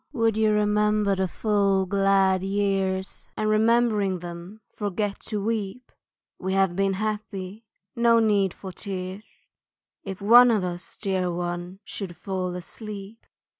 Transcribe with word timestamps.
Would 0.13 0.35
you 0.35 0.51
remember 0.51 1.15
the 1.15 1.27
full 1.27 1.85
glad 1.85 2.41
years, 2.41 3.27
And 3.37 3.47
remembering 3.47 4.17
them 4.17 4.61
forget 4.67 5.19
to 5.27 5.39
weep? 5.43 5.91
We 6.39 6.53
have 6.53 6.75
been 6.75 6.93
happy, 6.93 7.65
no 7.95 8.17
need 8.17 8.51
for 8.51 8.71
tears 8.71 9.47
If 10.03 10.19
one 10.19 10.49
of 10.49 10.63
us, 10.63 10.97
dear 10.97 11.31
one, 11.31 11.81
should 11.83 12.15
fall 12.15 12.55
asleep. 12.55 13.27